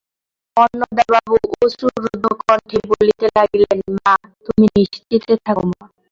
অন্নদাবাবু 0.57 1.35
অশ্রুরুদ্ধ 1.57 2.23
কণ্ঠে 2.41 2.77
বলিতে 2.91 3.25
লাগিলেন, 3.37 3.77
মা, 3.95 4.13
তুমি 4.45 4.65
নিশ্চিন্ত 4.75 5.29
থাকো 5.45 5.63
মা! 5.71 5.83